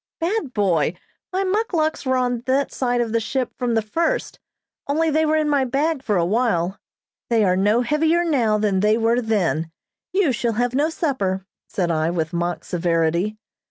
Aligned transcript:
"Bad 0.19 0.51
boy! 0.55 0.95
My 1.31 1.43
muckluks 1.43 2.07
were 2.07 2.17
on 2.17 2.41
that 2.47 2.71
side 2.71 3.01
of 3.01 3.11
the 3.11 3.19
ship 3.19 3.51
from 3.59 3.75
the 3.75 3.83
first, 3.83 4.39
only 4.87 5.11
they 5.11 5.27
were 5.27 5.35
in 5.35 5.47
my 5.47 5.63
bag 5.63 6.01
for 6.01 6.17
a 6.17 6.25
while. 6.25 6.79
They 7.29 7.43
are 7.43 7.55
no 7.55 7.81
heavier 7.81 8.23
now 8.23 8.57
than 8.57 8.79
they 8.79 8.97
were 8.97 9.21
then. 9.21 9.69
You 10.11 10.31
shall 10.31 10.53
have 10.53 10.73
no 10.73 10.89
supper," 10.89 11.45
said 11.67 11.91
I, 11.91 12.09
with 12.09 12.33
mock 12.33 12.63
severity. 12.65 13.37